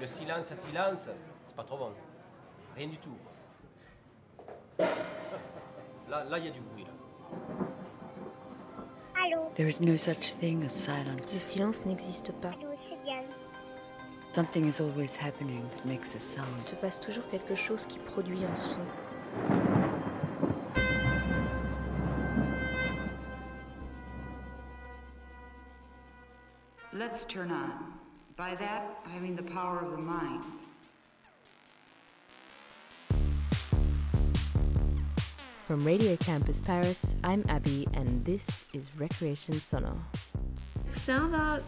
Le 0.00 0.06
silence 0.06 0.50
à 0.52 0.56
silence, 0.56 1.00
c'est 1.46 1.54
pas 1.56 1.64
trop 1.64 1.76
bon. 1.76 1.92
Rien 2.76 2.88
du 2.88 2.96
tout. 2.98 3.14
Là, 6.08 6.24
là, 6.24 6.38
il 6.38 6.46
y 6.46 6.48
a 6.48 6.50
du 6.50 6.60
bruit. 6.60 6.84
Là. 6.84 6.90
Allô 9.22 9.50
There 9.54 9.68
is 9.68 9.80
no 9.80 9.96
such 9.96 10.32
thing 10.40 10.60
as 10.60 10.62
Le 10.64 10.68
silence. 10.68 11.30
silence 11.30 11.86
n'existe 11.86 12.32
pas. 12.40 12.48
Allô. 12.48 12.68
Something 14.32 14.68
is 14.68 14.80
always 14.80 15.16
happening 15.16 15.60
that 15.70 15.84
makes 15.84 16.14
a 16.14 16.18
Il 16.18 16.20
sound. 16.20 16.60
se 16.62 16.76
passe 16.76 17.00
toujours 17.00 17.28
quelque 17.30 17.56
chose 17.56 17.84
qui 17.86 17.98
produit 17.98 18.44
un 18.44 18.54
son. 18.56 18.80
Let's 26.92 27.24
turn 27.24 27.50
on. 27.52 27.70
By 28.40 28.54
that, 28.54 28.98
I 29.04 29.18
mean 29.18 29.36
the 29.36 29.42
power 29.42 29.80
of 29.80 29.90
the 29.90 29.98
mind. 29.98 30.42
From 35.66 35.84
Radio 35.84 36.16
Campus 36.16 36.62
Paris, 36.62 37.16
I'm 37.22 37.44
Abby, 37.50 37.86
and 37.92 38.24
this 38.24 38.64
is 38.72 38.96
Recreation 38.96 39.60
Sonore. 39.60 40.00
Sound 40.92 41.36
art 41.36 41.62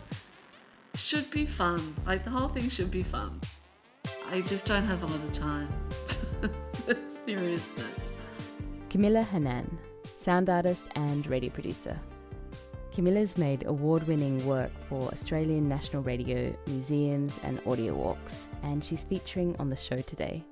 should 0.95 1.30
be 1.30 1.45
fun. 1.45 1.95
Like 2.06 2.24
the 2.24 2.30
whole 2.30 2.48
thing 2.48 2.70
should 2.70 2.91
be 2.91 3.02
fun. 3.02 3.38
I 4.30 4.41
just 4.41 4.65
don't 4.65 4.87
have 4.87 5.02
a 5.02 5.07
lot 5.07 5.23
of 5.23 5.32
time 5.34 5.68
for 6.87 6.96
seriousness. 7.27 8.12
Camilla 8.88 9.20
Hannan, 9.20 9.79
sound 10.16 10.48
artist 10.48 10.87
and 10.95 11.27
radio 11.27 11.51
producer. 11.51 12.01
Camilla's 12.92 13.38
made 13.38 13.66
award 13.66 14.06
winning 14.06 14.46
work 14.46 14.70
for 14.87 15.09
Australian 15.12 15.66
National 15.66 16.02
Radio, 16.02 16.55
museums, 16.66 17.41
and 17.42 17.59
audio 17.66 17.95
walks, 17.95 18.46
and 18.62 18.84
she's 18.84 19.02
featuring 19.02 19.56
on 19.59 19.70
the 19.70 19.77
show 19.77 19.96
today. 20.02 20.45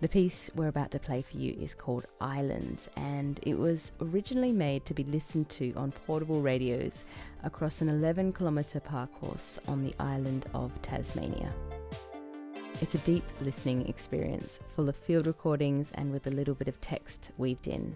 The 0.00 0.08
piece 0.08 0.50
we're 0.56 0.66
about 0.66 0.90
to 0.90 0.98
play 0.98 1.22
for 1.22 1.36
you 1.36 1.56
is 1.60 1.72
called 1.72 2.06
Islands, 2.20 2.88
and 2.96 3.38
it 3.44 3.56
was 3.56 3.92
originally 4.00 4.52
made 4.52 4.84
to 4.86 4.94
be 4.94 5.04
listened 5.04 5.50
to 5.50 5.72
on 5.74 5.92
portable 5.92 6.40
radios 6.40 7.04
across 7.44 7.80
an 7.80 7.88
11 7.88 8.32
kilometre 8.32 8.80
park 8.80 9.14
course 9.20 9.60
on 9.68 9.84
the 9.84 9.94
island 10.00 10.46
of 10.54 10.72
Tasmania. 10.82 11.52
It's 12.80 12.96
a 12.96 13.06
deep 13.06 13.24
listening 13.40 13.86
experience, 13.88 14.58
full 14.74 14.88
of 14.88 14.96
field 14.96 15.28
recordings 15.28 15.92
and 15.94 16.10
with 16.10 16.26
a 16.26 16.32
little 16.32 16.56
bit 16.56 16.66
of 16.66 16.80
text 16.80 17.30
weaved 17.38 17.68
in. 17.68 17.94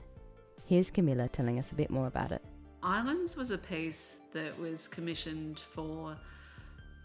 Here's 0.66 0.92
Camilla 0.92 1.28
telling 1.28 1.58
us 1.58 1.72
a 1.72 1.76
bit 1.76 1.90
more 1.90 2.06
about 2.06 2.30
it. 2.30 2.44
Islands 2.86 3.36
was 3.36 3.50
a 3.50 3.58
piece 3.58 4.18
that 4.32 4.56
was 4.60 4.86
commissioned 4.86 5.58
for 5.58 6.16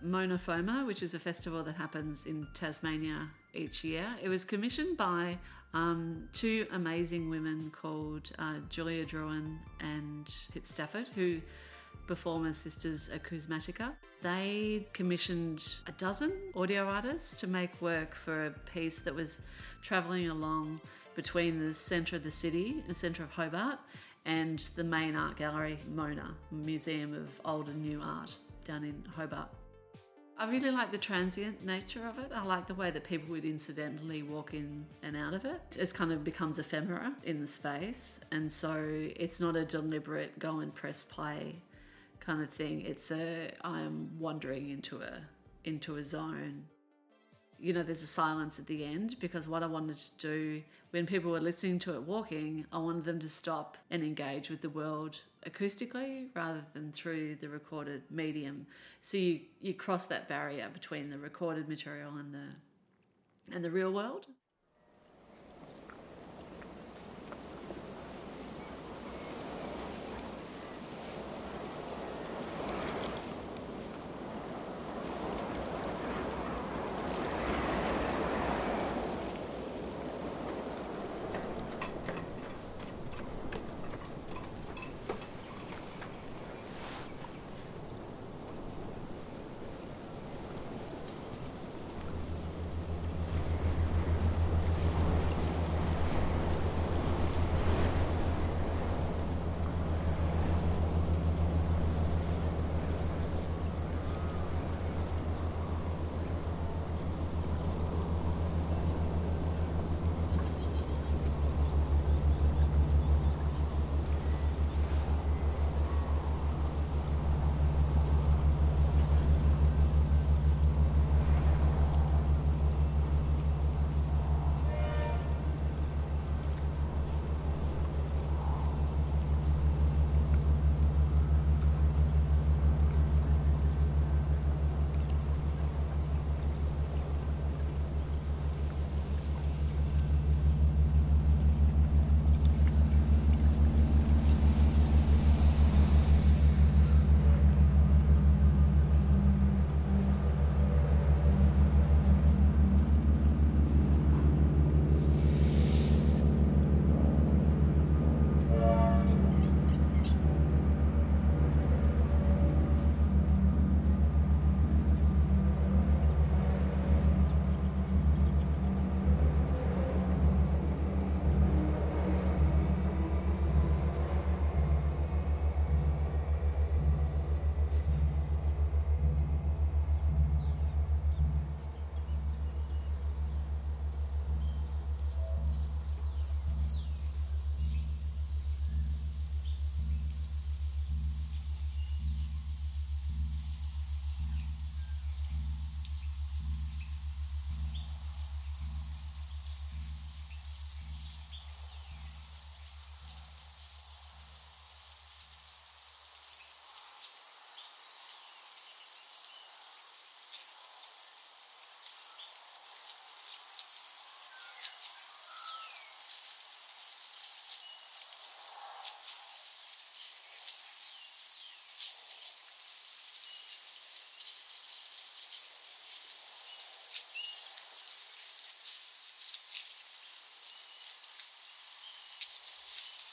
Mona 0.03 0.37
Foma, 0.37 0.85
which 0.85 1.01
is 1.01 1.15
a 1.15 1.19
festival 1.19 1.63
that 1.63 1.73
happens 1.73 2.27
in 2.27 2.45
Tasmania 2.53 3.27
each 3.55 3.83
year. 3.83 4.05
It 4.21 4.29
was 4.29 4.45
commissioned 4.45 4.95
by 4.95 5.39
um, 5.73 6.29
two 6.33 6.67
amazing 6.71 7.31
women 7.31 7.71
called 7.71 8.31
uh, 8.37 8.57
Julia 8.69 9.03
Drouhin 9.05 9.57
and 9.79 10.31
Pip 10.53 10.67
Stafford, 10.67 11.07
who 11.15 11.41
perform 12.05 12.45
as 12.45 12.57
Sisters 12.57 13.09
Akousmatica. 13.09 13.93
They 14.21 14.85
commissioned 14.93 15.67
a 15.87 15.93
dozen 15.93 16.31
audio 16.55 16.85
artists 16.85 17.33
to 17.39 17.47
make 17.47 17.81
work 17.81 18.13
for 18.13 18.45
a 18.45 18.51
piece 18.51 18.99
that 18.99 19.15
was 19.15 19.41
travelling 19.81 20.29
along 20.29 20.79
between 21.15 21.59
the 21.59 21.73
centre 21.73 22.17
of 22.17 22.23
the 22.23 22.31
city, 22.31 22.75
and 22.81 22.87
the 22.87 22.93
centre 22.93 23.23
of 23.23 23.31
Hobart, 23.31 23.79
and 24.25 24.59
the 24.75 24.83
main 24.83 25.15
art 25.15 25.37
gallery, 25.37 25.79
Mona, 25.93 26.35
Museum 26.51 27.13
of 27.13 27.29
Old 27.45 27.67
and 27.67 27.81
New 27.81 28.01
Art 28.01 28.37
down 28.65 28.83
in 28.83 29.03
Hobart. 29.15 29.49
I 30.37 30.49
really 30.49 30.71
like 30.71 30.91
the 30.91 30.97
transient 30.97 31.63
nature 31.63 32.07
of 32.07 32.17
it. 32.17 32.31
I 32.33 32.43
like 32.43 32.65
the 32.65 32.73
way 32.73 32.89
that 32.89 33.03
people 33.03 33.29
would 33.29 33.45
incidentally 33.45 34.23
walk 34.23 34.55
in 34.55 34.85
and 35.03 35.15
out 35.15 35.35
of 35.35 35.45
it. 35.45 35.77
It 35.79 35.93
kind 35.93 36.11
of 36.11 36.23
becomes 36.23 36.57
ephemera 36.57 37.13
in 37.25 37.39
the 37.39 37.47
space, 37.47 38.19
and 38.31 38.51
so 38.51 38.75
it's 39.15 39.39
not 39.39 39.55
a 39.55 39.63
deliberate 39.63 40.39
go 40.39 40.59
and 40.59 40.73
press 40.73 41.03
play 41.03 41.61
kind 42.19 42.41
of 42.41 42.49
thing. 42.49 42.81
It's 42.81 43.11
a 43.11 43.51
I 43.61 43.81
am 43.81 44.09
wandering 44.17 44.69
into 44.69 45.01
a 45.01 45.19
into 45.63 45.97
a 45.97 46.03
zone. 46.03 46.63
You 47.61 47.73
know, 47.73 47.83
there's 47.83 48.01
a 48.01 48.07
silence 48.07 48.57
at 48.57 48.65
the 48.65 48.83
end 48.83 49.17
because 49.19 49.47
what 49.47 49.61
I 49.61 49.67
wanted 49.67 49.97
to 49.97 50.09
do 50.17 50.63
when 50.89 51.05
people 51.05 51.31
were 51.31 51.39
listening 51.39 51.77
to 51.79 51.93
it 51.93 52.01
walking, 52.01 52.65
I 52.73 52.79
wanted 52.79 53.05
them 53.05 53.19
to 53.19 53.29
stop 53.29 53.77
and 53.91 54.03
engage 54.03 54.49
with 54.49 54.61
the 54.61 54.69
world 54.69 55.21
acoustically 55.45 56.27
rather 56.33 56.63
than 56.73 56.91
through 56.91 57.35
the 57.35 57.49
recorded 57.49 58.01
medium. 58.09 58.65
So 58.99 59.17
you, 59.17 59.41
you 59.59 59.75
cross 59.75 60.07
that 60.07 60.27
barrier 60.27 60.69
between 60.73 61.11
the 61.11 61.19
recorded 61.19 61.69
material 61.69 62.17
and 62.17 62.33
the 62.33 63.55
and 63.55 63.63
the 63.63 63.71
real 63.71 63.91
world. 63.91 64.25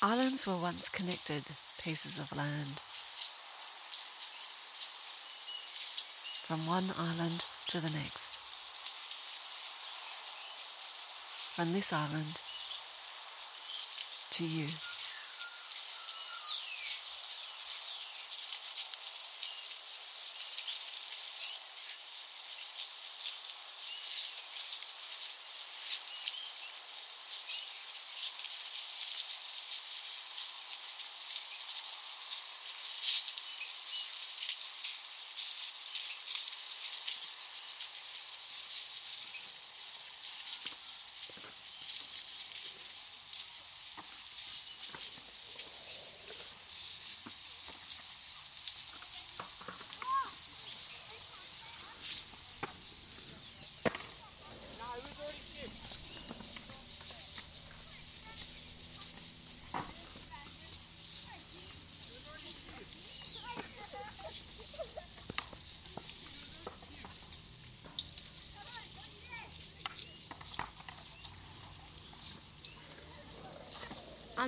Islands 0.00 0.46
were 0.46 0.56
once 0.56 0.88
connected 0.88 1.42
pieces 1.82 2.20
of 2.20 2.36
land. 2.36 2.78
From 6.46 6.68
one 6.68 6.94
island 6.96 7.42
to 7.66 7.80
the 7.80 7.90
next. 7.90 8.30
From 11.56 11.72
this 11.72 11.92
island 11.92 12.38
to 14.30 14.44
you. 14.44 14.68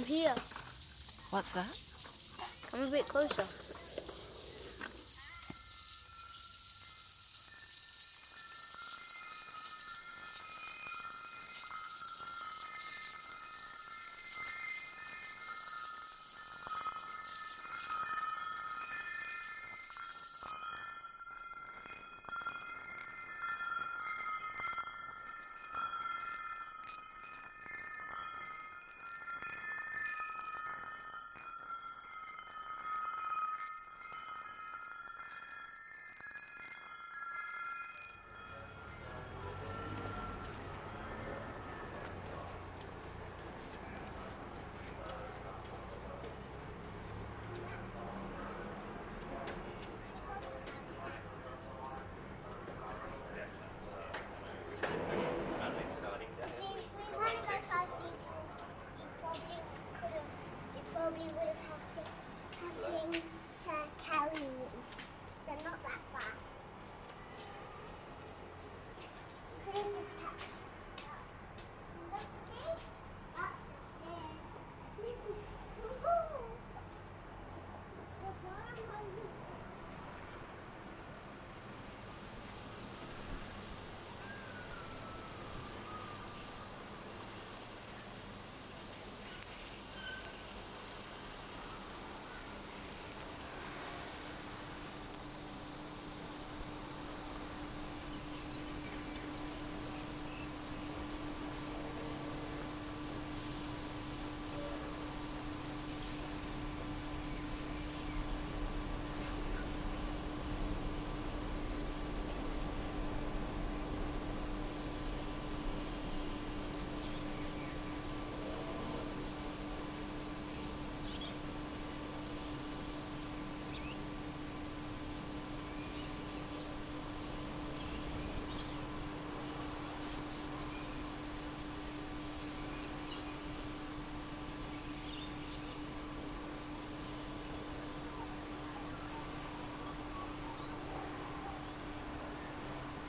I'm 0.01 0.07
here. 0.07 0.35
What's 1.29 1.53
that? 1.53 1.79
Come 2.71 2.89
a 2.89 2.91
bit 2.91 3.07
closer. 3.07 3.45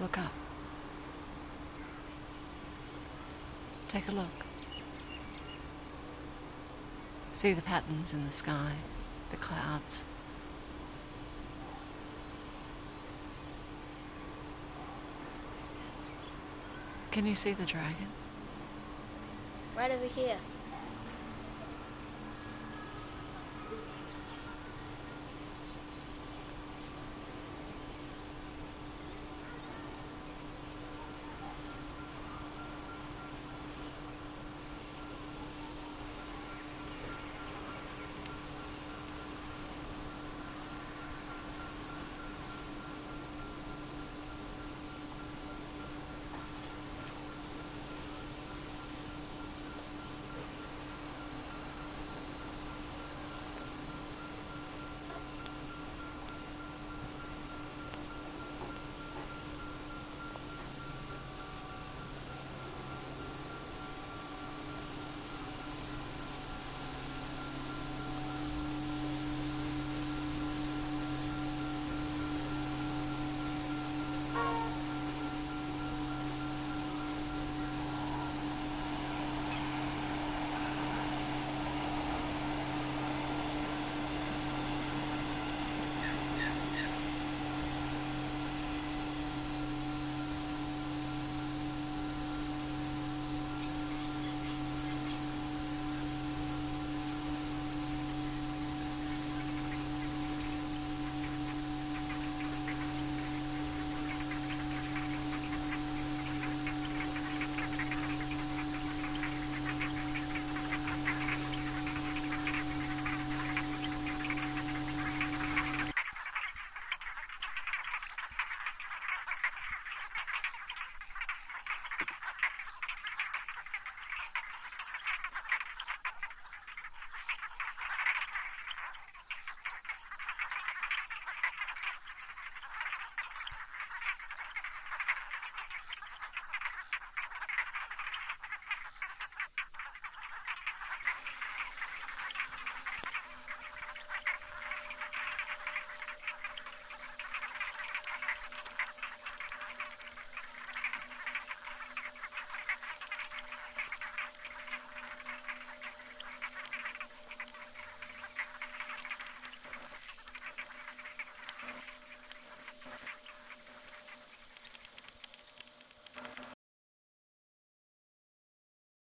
Look 0.01 0.17
up. 0.17 0.31
Take 3.87 4.07
a 4.07 4.11
look. 4.11 4.25
See 7.31 7.53
the 7.53 7.61
patterns 7.61 8.11
in 8.11 8.25
the 8.25 8.31
sky, 8.31 8.71
the 9.29 9.37
clouds. 9.37 10.03
Can 17.11 17.27
you 17.27 17.35
see 17.35 17.53
the 17.53 17.65
dragon? 17.65 18.07
Right 19.77 19.91
over 19.91 20.05
here. 20.05 20.37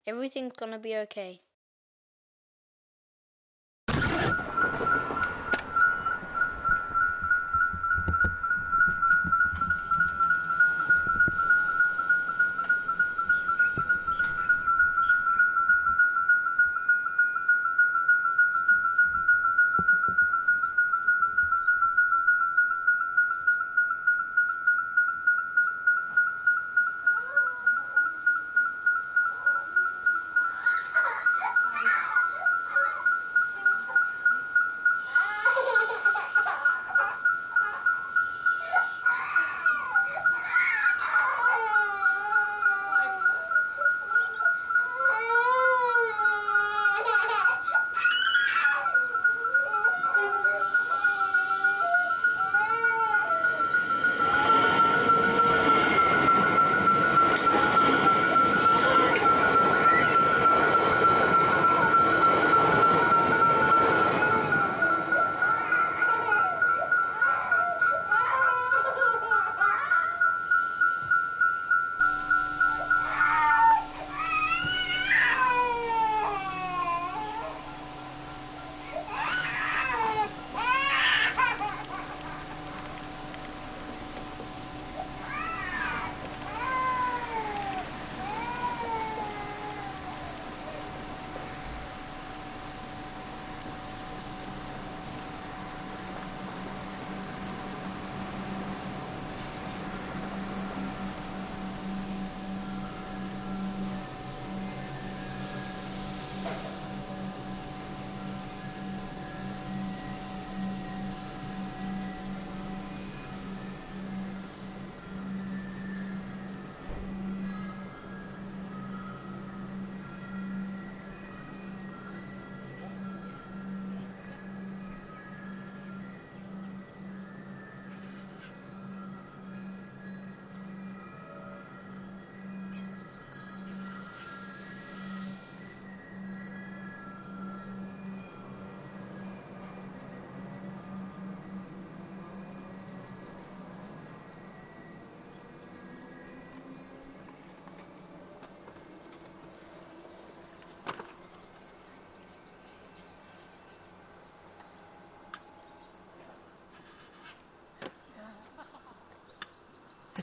Everything's 0.09 0.53
gonna 0.53 0.79
be 0.79 0.95
okay. 0.97 1.39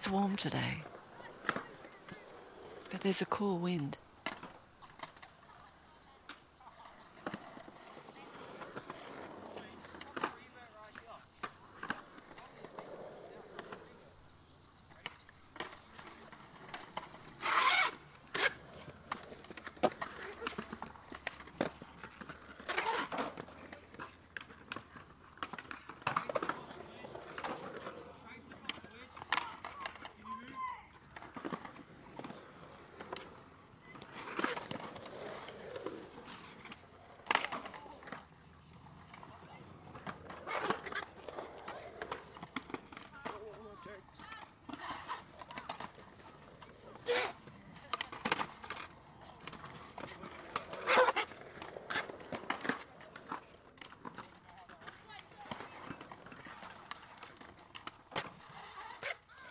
It's 0.06 0.12
warm 0.12 0.36
today, 0.36 0.84
but 2.92 3.00
there's 3.00 3.22
a 3.22 3.26
cool 3.26 3.60
wind. 3.60 3.98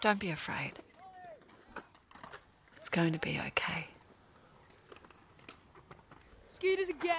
Don't 0.06 0.20
be 0.20 0.30
afraid. 0.30 0.74
It's 2.78 2.90
going 2.90 3.12
to 3.14 3.18
be 3.18 3.42
okay. 3.48 3.88
Scooters 6.46 6.90
again. 6.90 7.16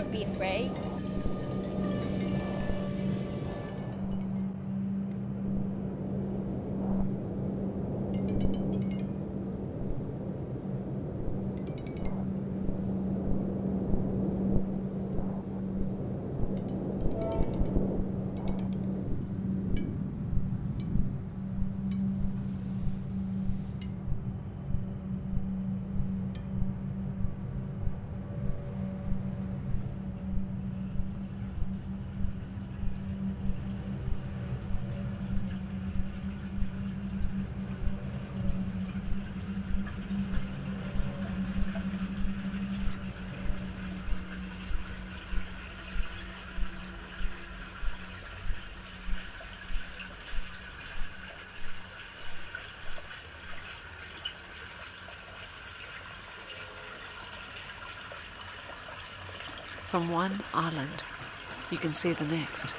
Don't 0.00 0.10
be 0.10 0.22
afraid. 0.24 0.79
From 59.90 60.08
one 60.08 60.44
island, 60.54 61.02
you 61.70 61.76
can 61.76 61.92
see 61.92 62.12
the 62.12 62.24
next. 62.24 62.74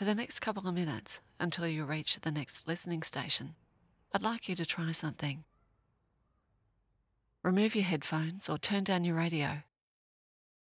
For 0.00 0.06
the 0.06 0.14
next 0.14 0.40
couple 0.40 0.66
of 0.66 0.74
minutes, 0.74 1.20
until 1.38 1.68
you 1.68 1.84
reach 1.84 2.18
the 2.18 2.30
next 2.30 2.66
listening 2.66 3.02
station, 3.02 3.54
I'd 4.14 4.22
like 4.22 4.48
you 4.48 4.54
to 4.54 4.64
try 4.64 4.92
something. 4.92 5.44
Remove 7.42 7.74
your 7.74 7.84
headphones 7.84 8.48
or 8.48 8.56
turn 8.56 8.82
down 8.82 9.04
your 9.04 9.16
radio 9.16 9.58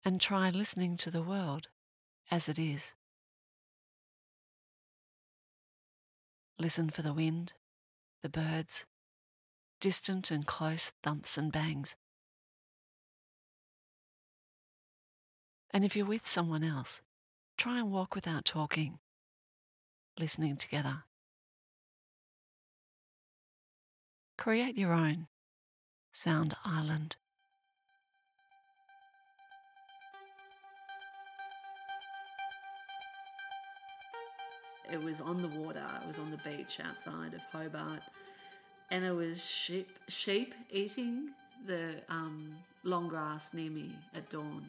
and 0.05 0.21
try 0.21 0.51
listening 0.51 0.99
to 0.99 1.11
the 1.11 1.23
world 1.23 1.69
as 2.31 2.47
it 2.47 2.59
is. 2.59 2.93
Listen 6.59 6.91
for 6.91 7.01
the 7.01 7.15
wind, 7.15 7.55
the 8.23 8.29
birds, 8.29 8.85
distant 9.81 10.31
and 10.31 10.45
close 10.45 10.93
thumps 11.03 11.39
and 11.39 11.51
bangs. 11.51 11.97
And 15.71 15.87
if 15.87 15.97
you're 15.97 16.05
with 16.05 16.27
someone 16.27 16.63
else, 16.63 17.01
try 17.57 17.79
and 17.79 17.91
walk 17.91 18.15
without 18.15 18.45
talking, 18.45 18.99
listening 20.19 20.57
together. 20.57 21.05
Create 24.39 24.77
your 24.77 24.93
own 24.93 25.29
sound 26.13 26.55
island. 26.65 27.17
It 34.93 35.03
was 35.03 35.21
on 35.21 35.41
the 35.41 35.49
water. 35.59 35.85
It 36.03 36.07
was 36.07 36.19
on 36.19 36.31
the 36.31 36.37
beach 36.39 36.79
outside 36.85 37.33
of 37.33 37.43
Hobart, 37.53 38.03
and 38.91 39.05
it 39.05 39.13
was 39.13 39.43
sheep 39.43 39.89
sheep 40.09 40.55
eating 40.71 41.31
the 41.67 42.03
um, 42.11 42.53
long 42.85 43.09
grass 43.09 43.55
near 43.55 43.71
me 43.71 43.93
at 44.15 44.29
dawn. 44.29 44.67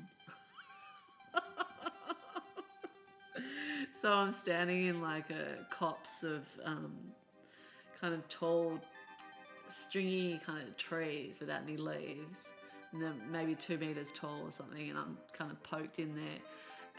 So 4.03 4.11
I'm 4.11 4.33
standing 4.33 4.87
in 4.87 5.01
like 5.01 5.29
a 5.29 5.63
copse 5.69 6.23
of 6.23 6.45
um, 6.65 6.91
kind 8.01 8.13
of 8.13 8.27
tall, 8.27 8.77
stringy 9.69 10.41
kind 10.45 10.61
of 10.67 10.75
trees 10.75 11.37
without 11.39 11.61
any 11.65 11.77
leaves, 11.77 12.51
and 12.91 13.01
they're 13.01 13.13
maybe 13.31 13.55
two 13.55 13.77
meters 13.77 14.11
tall 14.11 14.41
or 14.43 14.51
something, 14.51 14.89
and 14.89 14.99
I'm 14.99 15.17
kind 15.31 15.51
of 15.51 15.63
poked 15.63 15.99
in 15.99 16.13
there, 16.13 16.39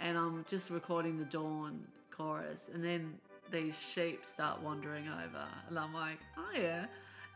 and 0.00 0.16
I'm 0.16 0.46
just 0.48 0.70
recording 0.70 1.18
the 1.18 1.26
dawn 1.26 1.86
chorus, 2.10 2.70
and 2.72 2.82
then 2.82 3.12
these 3.50 3.78
sheep 3.78 4.24
start 4.24 4.62
wandering 4.62 5.06
over, 5.06 5.44
and 5.68 5.78
I'm 5.78 5.92
like, 5.92 6.20
oh 6.38 6.58
yeah, 6.58 6.86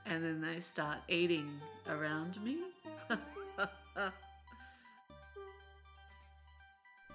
and 0.07 0.25
then 0.25 0.41
they 0.41 0.61
start 0.61 0.97
eating 1.09 1.61
around 1.91 2.43
me. 2.43 2.61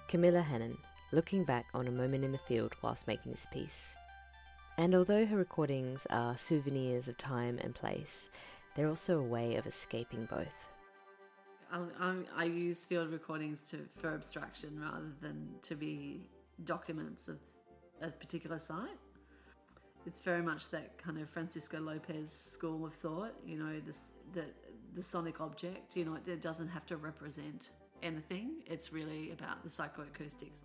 Camilla 0.06 0.40
Hannan, 0.40 0.78
looking 1.14 1.44
back 1.44 1.66
on 1.72 1.86
a 1.86 1.92
moment 1.92 2.24
in 2.24 2.32
the 2.32 2.38
field 2.38 2.74
whilst 2.82 3.06
making 3.06 3.32
this 3.32 3.46
piece. 3.52 3.94
And 4.76 4.94
although 4.94 5.24
her 5.24 5.36
recordings 5.36 6.06
are 6.10 6.36
souvenirs 6.36 7.06
of 7.06 7.16
time 7.16 7.58
and 7.62 7.74
place, 7.74 8.28
they're 8.74 8.88
also 8.88 9.18
a 9.18 9.22
way 9.22 9.54
of 9.54 9.66
escaping 9.66 10.26
both. 10.26 10.48
I, 11.72 12.14
I, 12.36 12.44
use 12.44 12.84
field 12.84 13.10
recordings 13.10 13.68
to 13.70 13.78
for 13.96 14.12
abstraction 14.14 14.78
rather 14.80 15.10
than 15.20 15.48
to 15.62 15.74
be 15.74 16.20
documents 16.64 17.26
of 17.26 17.38
a 18.00 18.08
particular 18.08 18.58
site. 18.58 18.98
It's 20.06 20.20
very 20.20 20.42
much 20.42 20.70
that 20.70 20.98
kind 20.98 21.18
of 21.18 21.28
Francisco 21.30 21.80
Lopez 21.80 22.30
school 22.30 22.84
of 22.86 22.94
thought. 22.94 23.34
You 23.44 23.58
know, 23.58 23.80
this 23.84 24.10
that 24.34 24.54
the 24.94 25.02
sonic 25.02 25.40
object. 25.40 25.96
You 25.96 26.04
know, 26.04 26.14
it, 26.14 26.28
it 26.28 26.42
doesn't 26.42 26.68
have 26.68 26.86
to 26.86 26.96
represent 26.96 27.70
anything. 28.02 28.62
It's 28.66 28.92
really 28.92 29.32
about 29.32 29.64
the 29.64 29.68
psychoacoustics. 29.68 30.60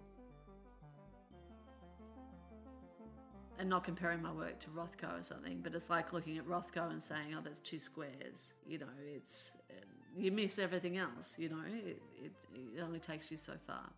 And 3.60 3.70
not 3.70 3.84
comparing 3.84 4.22
my 4.22 4.32
work 4.32 4.58
to 4.60 4.70
Rothko 4.70 5.20
or 5.20 5.24
something, 5.24 5.60
but 5.62 5.76
it's 5.76 5.90
like 5.90 6.14
looking 6.14 6.38
at 6.38 6.48
Rothko 6.48 6.92
and 6.92 7.04
saying, 7.04 7.36
"Oh, 7.38 7.42
that's 7.44 7.60
two 7.60 7.78
squares." 7.78 8.54
You 8.66 8.80
know, 8.80 8.88
it's 9.06 9.52
uh, 9.70 9.74
you 10.18 10.32
miss 10.32 10.60
everything 10.60 10.98
else. 10.98 11.36
You 11.38 11.50
know, 11.50 11.62
it, 11.68 12.02
it, 12.24 12.32
it 12.78 12.82
only 12.82 13.00
takes 13.00 13.30
you 13.30 13.36
so 13.36 13.54
far. 13.68 13.90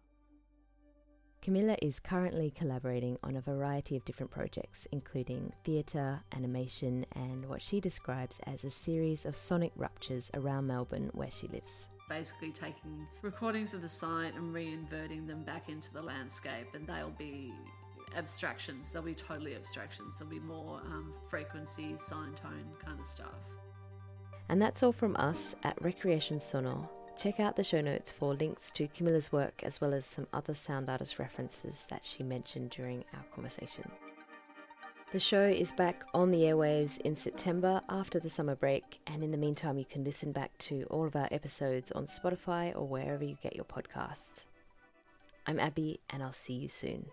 Camilla 1.41 1.75
is 1.81 1.99
currently 1.99 2.51
collaborating 2.51 3.17
on 3.23 3.35
a 3.35 3.41
variety 3.41 3.97
of 3.97 4.05
different 4.05 4.31
projects, 4.31 4.87
including 4.91 5.51
theatre, 5.63 6.21
animation, 6.35 7.03
and 7.13 7.47
what 7.49 7.63
she 7.63 7.79
describes 7.79 8.39
as 8.45 8.63
a 8.63 8.69
series 8.69 9.25
of 9.25 9.35
sonic 9.35 9.71
ruptures 9.75 10.29
around 10.35 10.67
Melbourne 10.67 11.09
where 11.13 11.31
she 11.31 11.47
lives. 11.47 11.87
Basically, 12.07 12.51
taking 12.51 13.07
recordings 13.23 13.73
of 13.73 13.81
the 13.81 13.89
site 13.89 14.35
and 14.35 14.53
reinverting 14.53 15.25
them 15.25 15.43
back 15.43 15.67
into 15.69 15.91
the 15.93 16.01
landscape, 16.01 16.67
and 16.75 16.85
they'll 16.85 17.09
be 17.09 17.53
abstractions. 18.15 18.91
They'll 18.91 19.01
be 19.01 19.13
totally 19.13 19.55
abstractions. 19.55 20.19
There'll 20.19 20.33
be 20.33 20.39
more 20.39 20.79
um, 20.85 21.13
frequency, 21.29 21.95
sine 21.99 22.33
tone 22.33 22.71
kind 22.83 22.99
of 22.99 23.05
stuff. 23.05 23.33
And 24.49 24.61
that's 24.61 24.83
all 24.83 24.91
from 24.91 25.15
us 25.15 25.55
at 25.63 25.81
Recreation 25.81 26.39
Sonore. 26.39 26.89
Check 27.17 27.39
out 27.39 27.55
the 27.55 27.63
show 27.63 27.81
notes 27.81 28.11
for 28.11 28.33
links 28.33 28.71
to 28.71 28.87
Camilla's 28.87 29.31
work 29.31 29.61
as 29.63 29.79
well 29.79 29.93
as 29.93 30.05
some 30.05 30.27
other 30.33 30.53
sound 30.53 30.89
artist 30.89 31.19
references 31.19 31.85
that 31.89 32.05
she 32.05 32.23
mentioned 32.23 32.71
during 32.71 33.03
our 33.13 33.23
conversation. 33.33 33.89
The 35.11 35.19
show 35.19 35.43
is 35.43 35.73
back 35.73 36.05
on 36.13 36.31
the 36.31 36.43
airwaves 36.43 36.99
in 37.01 37.17
September 37.17 37.81
after 37.89 38.17
the 38.17 38.29
summer 38.29 38.55
break, 38.55 38.99
and 39.07 39.25
in 39.25 39.31
the 39.31 39.37
meantime, 39.37 39.77
you 39.77 39.83
can 39.83 40.05
listen 40.05 40.31
back 40.31 40.57
to 40.59 40.85
all 40.89 41.05
of 41.05 41.17
our 41.17 41.27
episodes 41.31 41.91
on 41.91 42.07
Spotify 42.07 42.73
or 42.75 42.87
wherever 42.87 43.23
you 43.23 43.37
get 43.43 43.53
your 43.53 43.65
podcasts. 43.65 44.45
I'm 45.45 45.59
Abby, 45.59 45.99
and 46.09 46.23
I'll 46.23 46.31
see 46.31 46.53
you 46.53 46.69
soon. 46.69 47.07